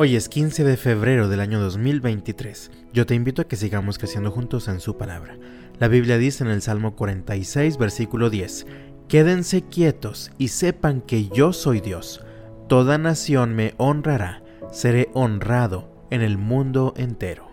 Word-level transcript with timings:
Hoy 0.00 0.14
es 0.14 0.28
15 0.28 0.62
de 0.62 0.76
febrero 0.76 1.26
del 1.26 1.40
año 1.40 1.58
2023. 1.58 2.70
Yo 2.92 3.04
te 3.04 3.16
invito 3.16 3.42
a 3.42 3.48
que 3.48 3.56
sigamos 3.56 3.98
creciendo 3.98 4.30
juntos 4.30 4.68
en 4.68 4.78
su 4.78 4.96
palabra. 4.96 5.36
La 5.80 5.88
Biblia 5.88 6.18
dice 6.18 6.44
en 6.44 6.50
el 6.50 6.62
Salmo 6.62 6.94
46, 6.94 7.78
versículo 7.78 8.30
10, 8.30 8.64
Quédense 9.08 9.62
quietos 9.62 10.30
y 10.38 10.48
sepan 10.48 11.00
que 11.00 11.26
yo 11.30 11.52
soy 11.52 11.80
Dios. 11.80 12.24
Toda 12.68 12.96
nación 12.96 13.56
me 13.56 13.74
honrará, 13.76 14.44
seré 14.70 15.08
honrado 15.14 15.90
en 16.10 16.22
el 16.22 16.38
mundo 16.38 16.94
entero. 16.96 17.50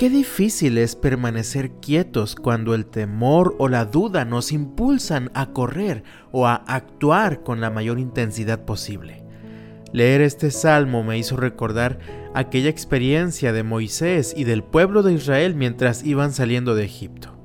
Qué 0.00 0.10
difícil 0.10 0.78
es 0.78 0.96
permanecer 0.96 1.70
quietos 1.70 2.34
cuando 2.34 2.74
el 2.74 2.86
temor 2.86 3.54
o 3.60 3.68
la 3.68 3.84
duda 3.84 4.24
nos 4.24 4.50
impulsan 4.50 5.30
a 5.32 5.52
correr 5.52 6.02
o 6.32 6.48
a 6.48 6.56
actuar 6.56 7.44
con 7.44 7.60
la 7.60 7.70
mayor 7.70 8.00
intensidad 8.00 8.64
posible. 8.64 9.27
Leer 9.92 10.20
este 10.20 10.50
salmo 10.50 11.02
me 11.02 11.16
hizo 11.18 11.36
recordar 11.36 11.98
aquella 12.34 12.68
experiencia 12.68 13.52
de 13.52 13.62
Moisés 13.62 14.34
y 14.36 14.44
del 14.44 14.62
pueblo 14.62 15.02
de 15.02 15.14
Israel 15.14 15.54
mientras 15.54 16.04
iban 16.04 16.32
saliendo 16.32 16.74
de 16.74 16.84
Egipto. 16.84 17.38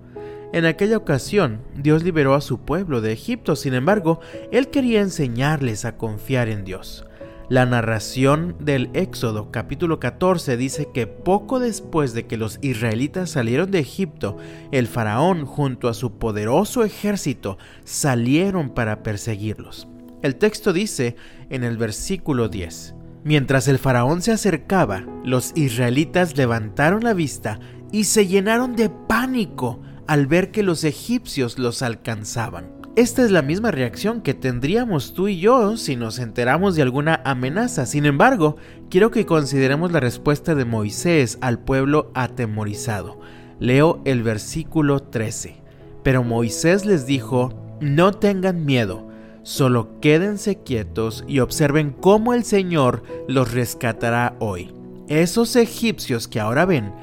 En 0.52 0.66
aquella 0.66 0.98
ocasión, 0.98 1.62
Dios 1.76 2.04
liberó 2.04 2.36
a 2.36 2.42
su 2.42 2.60
pueblo 2.60 3.02
de 3.02 3.12
Egipto, 3.12 3.56
sin 3.56 3.74
embargo, 3.74 4.20
Él 4.52 4.68
quería 4.68 5.02
enseñarles 5.02 5.86
a 5.86 5.98
confiar 5.98 6.50
en 6.50 6.64
Dios. 6.64 7.06
La 7.50 7.66
narración 7.66 8.56
del 8.60 8.90
Éxodo 8.94 9.50
capítulo 9.52 10.00
14 10.00 10.56
dice 10.58 10.90
que 10.94 11.08
poco 11.08 11.60
después 11.60 12.14
de 12.14 12.26
que 12.26 12.38
los 12.38 12.60
israelitas 12.62 13.32
salieron 13.32 13.72
de 13.72 13.80
Egipto, 13.80 14.38
el 14.72 14.88
faraón 14.88 15.46
junto 15.46 15.88
a 15.88 15.94
su 15.94 16.18
poderoso 16.20 16.84
ejército 16.84 17.58
salieron 17.84 18.70
para 18.70 19.02
perseguirlos. 19.02 19.88
El 20.24 20.38
texto 20.38 20.72
dice 20.72 21.18
en 21.50 21.66
el 21.66 21.76
versículo 21.76 22.48
10, 22.48 22.96
Mientras 23.26 23.68
el 23.68 23.78
faraón 23.78 24.22
se 24.22 24.32
acercaba, 24.32 25.06
los 25.26 25.52
israelitas 25.56 26.38
levantaron 26.38 27.04
la 27.04 27.14
vista 27.14 27.60
y 27.92 28.06
se 28.06 28.26
llenaron 28.26 28.78
de 28.78 28.90
pánico 28.90 29.82
al 30.08 30.26
ver 30.28 30.52
que 30.52 30.64
los 30.64 30.86
egipcios 30.86 31.60
los 31.60 31.82
alcanzaban. 31.82 32.72
Esta 32.96 33.22
es 33.22 33.32
la 33.32 33.42
misma 33.42 33.72
reacción 33.72 34.22
que 34.22 34.34
tendríamos 34.34 35.14
tú 35.14 35.28
y 35.28 35.40
yo 35.40 35.76
si 35.76 35.98
nos 35.98 36.20
enteramos 36.20 36.76
de 36.76 36.84
alguna 36.84 37.22
amenaza. 37.26 37.86
Sin 37.86 38.06
embargo, 38.06 38.56
quiero 38.90 39.12
que 39.12 39.26
consideremos 39.26 39.92
la 39.92 40.00
respuesta 40.00 40.56
de 40.56 40.64
Moisés 40.64 41.38
al 41.42 41.60
pueblo 41.60 42.12
atemorizado. 42.14 43.20
Leo 43.60 44.02
el 44.06 44.24
versículo 44.24 45.02
13. 45.02 45.58
Pero 46.02 46.24
Moisés 46.24 46.86
les 46.86 47.06
dijo, 47.06 47.78
no 47.82 48.14
tengan 48.14 48.64
miedo 48.64 49.12
Solo 49.44 50.00
quédense 50.00 50.64
quietos 50.64 51.26
y 51.28 51.40
observen 51.40 51.92
cómo 51.92 52.34
el 52.34 52.46
Señor 52.46 53.04
los 53.28 53.52
rescatará 53.54 54.38
hoy. 54.40 54.74
Esos 55.10 55.58
egipcios 55.58 56.30
que 56.30 56.40
ahora 56.40 56.66
ven, 56.66 56.94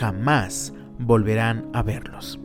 jamás 0.00 0.74
volverán 0.98 1.70
a 1.72 1.84
verlos. 1.84 2.40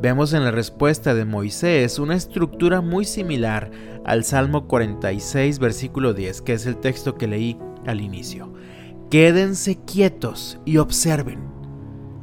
Vemos 0.00 0.32
en 0.32 0.44
la 0.44 0.52
respuesta 0.52 1.12
de 1.12 1.24
Moisés 1.24 1.98
una 1.98 2.14
estructura 2.14 2.80
muy 2.80 3.04
similar 3.04 3.72
al 4.04 4.22
Salmo 4.22 4.68
46, 4.68 5.58
versículo 5.58 6.14
10, 6.14 6.42
que 6.42 6.52
es 6.52 6.66
el 6.66 6.76
texto 6.76 7.16
que 7.16 7.26
leí 7.26 7.58
al 7.86 8.00
inicio. 8.00 8.52
Quédense 9.10 9.80
quietos 9.84 10.58
y 10.64 10.76
observen. 10.76 11.40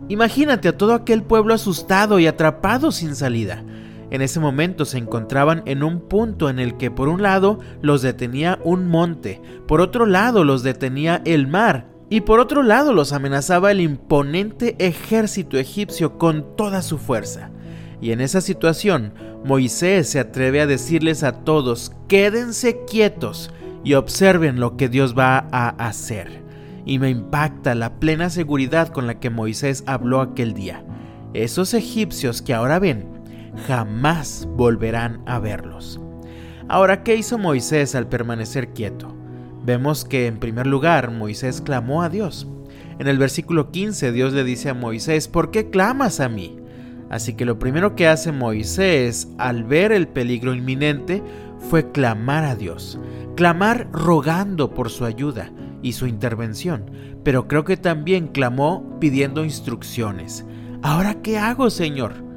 Imagínate 0.07 0.69
a 0.69 0.77
todo 0.77 0.93
aquel 0.93 1.23
pueblo 1.23 1.53
asustado 1.53 2.17
y 2.19 2.27
atrapado 2.27 2.91
sin 2.91 3.15
salida. 3.15 3.63
En 4.11 4.21
ese 4.21 4.41
momento 4.41 4.83
se 4.83 4.97
encontraban 4.97 5.63
en 5.65 5.83
un 5.83 6.01
punto 6.01 6.49
en 6.49 6.59
el 6.59 6.75
que 6.75 6.91
por 6.91 7.07
un 7.07 7.21
lado 7.21 7.59
los 7.81 8.01
detenía 8.01 8.59
un 8.63 8.87
monte, 8.87 9.41
por 9.67 9.79
otro 9.79 10.05
lado 10.05 10.43
los 10.43 10.63
detenía 10.63 11.21
el 11.25 11.47
mar 11.47 11.87
y 12.09 12.21
por 12.21 12.41
otro 12.41 12.61
lado 12.61 12.91
los 12.91 13.13
amenazaba 13.13 13.71
el 13.71 13.79
imponente 13.79 14.75
ejército 14.79 15.57
egipcio 15.57 16.17
con 16.17 16.57
toda 16.57 16.81
su 16.81 16.97
fuerza. 16.97 17.51
Y 18.01 18.11
en 18.11 18.19
esa 18.19 18.41
situación, 18.41 19.13
Moisés 19.45 20.09
se 20.09 20.19
atreve 20.19 20.59
a 20.59 20.67
decirles 20.67 21.23
a 21.23 21.43
todos, 21.45 21.93
quédense 22.09 22.83
quietos 22.85 23.49
y 23.85 23.93
observen 23.93 24.59
lo 24.59 24.75
que 24.75 24.89
Dios 24.89 25.17
va 25.17 25.47
a 25.53 25.69
hacer. 25.69 26.41
Y 26.85 26.99
me 26.99 27.09
impacta 27.09 27.75
la 27.75 27.99
plena 27.99 28.29
seguridad 28.29 28.89
con 28.89 29.07
la 29.07 29.21
que 29.21 29.29
Moisés 29.29 29.85
habló 29.87 30.19
aquel 30.19 30.53
día. 30.53 30.83
Esos 31.33 31.73
egipcios 31.73 32.41
que 32.41 32.53
ahora 32.53 32.79
ven 32.79 33.10
jamás 33.67 34.47
volverán 34.55 35.21
a 35.25 35.39
verlos. 35.39 35.99
Ahora, 36.67 37.03
¿qué 37.03 37.15
hizo 37.15 37.37
Moisés 37.37 37.95
al 37.95 38.07
permanecer 38.07 38.69
quieto? 38.69 39.13
Vemos 39.63 40.05
que 40.05 40.27
en 40.27 40.39
primer 40.39 40.67
lugar 40.67 41.11
Moisés 41.11 41.61
clamó 41.61 42.01
a 42.01 42.09
Dios. 42.09 42.47
En 42.97 43.07
el 43.07 43.17
versículo 43.17 43.71
15 43.71 44.11
Dios 44.11 44.33
le 44.33 44.43
dice 44.43 44.69
a 44.69 44.73
Moisés, 44.73 45.27
¿por 45.27 45.51
qué 45.51 45.69
clamas 45.69 46.19
a 46.19 46.29
mí? 46.29 46.57
Así 47.09 47.33
que 47.33 47.45
lo 47.45 47.59
primero 47.59 47.95
que 47.95 48.07
hace 48.07 48.31
Moisés 48.31 49.27
al 49.37 49.63
ver 49.65 49.91
el 49.91 50.07
peligro 50.07 50.53
inminente 50.53 51.21
fue 51.69 51.91
clamar 51.91 52.45
a 52.45 52.55
Dios, 52.55 52.99
clamar 53.35 53.89
rogando 53.91 54.73
por 54.73 54.89
su 54.89 55.05
ayuda 55.05 55.51
y 55.81 55.93
su 55.93 56.07
intervención, 56.07 56.89
pero 57.23 57.47
creo 57.47 57.65
que 57.65 57.77
también 57.77 58.27
clamó 58.27 58.97
pidiendo 58.99 59.43
instrucciones. 59.43 60.45
¿Ahora 60.81 61.21
qué 61.21 61.37
hago, 61.37 61.69
Señor? 61.69 62.30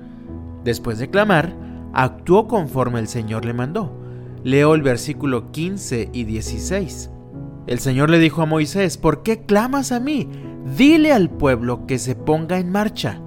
Después 0.64 0.98
de 0.98 1.10
clamar, 1.10 1.54
actuó 1.92 2.48
conforme 2.48 2.98
el 2.98 3.08
Señor 3.08 3.44
le 3.44 3.52
mandó. 3.52 4.00
Leo 4.42 4.75
el 4.75 4.82
versículo 4.82 5.52
15 5.52 6.10
y 6.12 6.25
16. 6.25 7.10
El 7.66 7.78
Señor 7.78 8.10
le 8.10 8.19
dijo 8.19 8.42
a 8.42 8.47
Moisés, 8.47 8.98
¿por 8.98 9.22
qué 9.22 9.42
clamas 9.44 9.92
a 9.92 10.00
mí? 10.00 10.28
Dile 10.76 11.12
al 11.12 11.30
pueblo 11.30 11.86
que 11.86 11.98
se 11.98 12.14
ponga 12.14 12.58
en 12.58 12.70
marcha. 12.70 13.20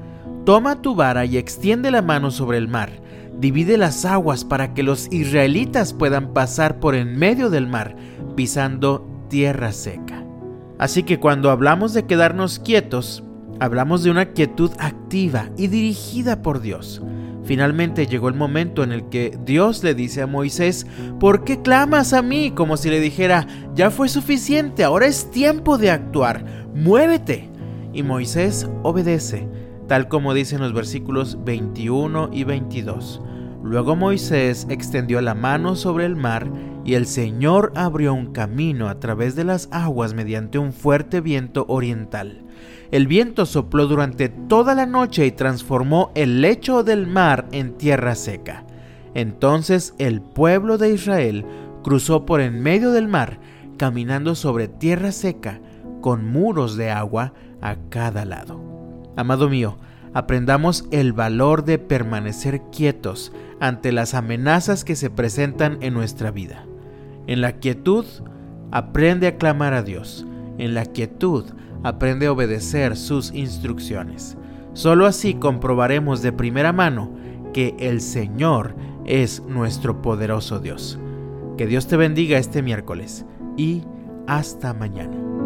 Toma 0.45 0.81
tu 0.81 0.95
vara 0.95 1.25
y 1.25 1.37
extiende 1.37 1.91
la 1.91 2.01
mano 2.01 2.31
sobre 2.31 2.57
el 2.57 2.67
mar. 2.67 3.01
Divide 3.39 3.77
las 3.77 4.05
aguas 4.05 4.45
para 4.45 4.73
que 4.73 4.83
los 4.83 5.11
israelitas 5.11 5.93
puedan 5.93 6.33
pasar 6.33 6.79
por 6.79 6.95
en 6.95 7.17
medio 7.17 7.49
del 7.49 7.67
mar, 7.67 7.95
pisando 8.35 9.07
tierra 9.29 9.71
seca. 9.71 10.23
Así 10.79 11.03
que 11.03 11.19
cuando 11.19 11.51
hablamos 11.51 11.93
de 11.93 12.05
quedarnos 12.05 12.59
quietos, 12.59 13.23
hablamos 13.59 14.03
de 14.03 14.11
una 14.11 14.27
quietud 14.27 14.71
activa 14.79 15.49
y 15.57 15.67
dirigida 15.67 16.41
por 16.41 16.61
Dios. 16.61 17.01
Finalmente 17.47 18.07
llegó 18.07 18.27
el 18.27 18.35
momento 18.35 18.83
en 18.83 18.91
el 18.91 19.07
que 19.07 19.37
Dios 19.45 19.81
le 19.81 19.95
dice 19.95 20.21
a 20.21 20.27
Moisés, 20.27 20.85
¿por 21.17 21.45
qué 21.45 21.61
clamas 21.61 22.11
a 22.11 22.21
mí? 22.21 22.51
Como 22.51 22.75
si 22.75 22.89
le 22.89 22.99
dijera, 22.99 23.47
ya 23.73 23.89
fue 23.89 24.09
suficiente, 24.09 24.83
ahora 24.83 25.05
es 25.05 25.31
tiempo 25.31 25.77
de 25.77 25.89
actuar, 25.89 26.43
muévete. 26.75 27.49
Y 27.93 28.03
Moisés 28.03 28.69
obedece, 28.83 29.47
tal 29.87 30.09
como 30.09 30.33
dicen 30.33 30.59
los 30.59 30.73
versículos 30.73 31.37
21 31.45 32.31
y 32.33 32.43
22. 32.43 33.21
Luego 33.67 33.97
Moisés 33.97 34.65
extendió 34.69 35.19
la 35.19 35.35
mano 35.35 35.75
sobre 35.75 36.05
el 36.05 36.15
mar 36.15 36.49
y 36.85 36.93
el 36.93 37.05
Señor 37.05 37.73
abrió 37.75 38.13
un 38.13 38.31
camino 38.31 38.87
a 38.87 38.97
través 39.01 39.35
de 39.35 39.43
las 39.43 39.67
aguas 39.73 40.13
mediante 40.13 40.57
un 40.57 40.71
fuerte 40.71 41.19
viento 41.19 41.65
oriental. 41.67 42.45
El 42.91 43.07
viento 43.07 43.45
sopló 43.45 43.87
durante 43.87 44.29
toda 44.29 44.73
la 44.73 44.85
noche 44.85 45.25
y 45.25 45.31
transformó 45.31 46.11
el 46.15 46.39
lecho 46.39 46.85
del 46.85 47.07
mar 47.07 47.49
en 47.51 47.73
tierra 47.73 48.15
seca. 48.15 48.63
Entonces 49.13 49.93
el 49.97 50.21
pueblo 50.21 50.77
de 50.77 50.93
Israel 50.93 51.45
cruzó 51.83 52.25
por 52.25 52.39
en 52.39 52.61
medio 52.61 52.91
del 52.91 53.09
mar, 53.09 53.37
caminando 53.75 54.33
sobre 54.33 54.69
tierra 54.69 55.11
seca, 55.11 55.59
con 55.99 56.25
muros 56.25 56.77
de 56.77 56.89
agua 56.89 57.33
a 57.59 57.75
cada 57.89 58.23
lado. 58.23 58.61
Amado 59.17 59.49
mío, 59.49 59.77
aprendamos 60.17 60.85
el 60.89 61.13
valor 61.13 61.63
de 61.63 61.77
permanecer 61.77 62.63
quietos 62.71 63.31
ante 63.59 63.91
las 63.91 64.15
amenazas 64.15 64.83
que 64.83 64.95
se 64.95 65.11
presentan 65.11 65.77
en 65.81 65.93
nuestra 65.93 66.31
vida. 66.31 66.65
En 67.27 67.39
la 67.39 67.59
quietud, 67.59 68.03
aprende 68.71 69.27
a 69.27 69.37
clamar 69.37 69.75
a 69.75 69.83
Dios. 69.83 70.25
En 70.57 70.73
la 70.73 70.85
quietud, 70.85 71.45
aprende 71.83 72.25
a 72.25 72.31
obedecer 72.31 72.97
sus 72.97 73.31
instrucciones. 73.31 74.37
Solo 74.73 75.05
así 75.05 75.35
comprobaremos 75.35 76.23
de 76.23 76.33
primera 76.33 76.73
mano 76.73 77.11
que 77.53 77.75
el 77.77 78.01
Señor 78.01 78.75
es 79.05 79.43
nuestro 79.47 80.01
poderoso 80.01 80.59
Dios. 80.59 80.97
Que 81.59 81.67
Dios 81.67 81.85
te 81.85 81.95
bendiga 81.95 82.39
este 82.39 82.63
miércoles 82.63 83.23
y 83.55 83.83
hasta 84.25 84.73
mañana. 84.73 85.36